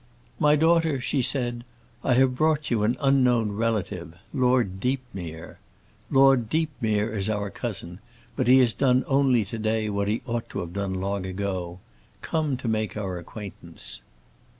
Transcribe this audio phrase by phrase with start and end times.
[0.39, 1.63] "My daughter," she said,
[2.03, 5.59] "I have brought you an unknown relative, Lord Deepmere.
[6.09, 7.99] Lord Deepmere is our cousin,
[8.35, 12.57] but he has done only to day what he ought to have done long ago—come
[12.57, 14.01] to make our acquaintance."